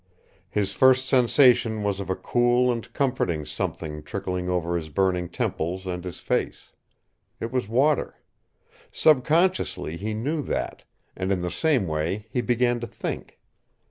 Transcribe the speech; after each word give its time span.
His 0.49 0.73
first 0.73 1.05
sensation 1.05 1.83
was 1.83 1.99
of 1.99 2.09
a 2.09 2.15
cool 2.15 2.71
and 2.71 2.91
comforting 2.91 3.45
something 3.45 4.01
trickling 4.01 4.49
over 4.49 4.75
his 4.75 4.89
burning 4.89 5.29
temples 5.29 5.85
and 5.85 6.03
his 6.03 6.17
face. 6.19 6.71
It 7.39 7.51
was 7.51 7.69
water. 7.69 8.15
Subconsciously 8.91 9.97
he 9.97 10.15
knew 10.15 10.41
that, 10.41 10.85
and 11.15 11.31
in 11.31 11.43
the 11.43 11.51
same 11.51 11.85
way 11.85 12.25
he 12.31 12.41
began 12.41 12.79
to 12.79 12.87
think. 12.87 13.37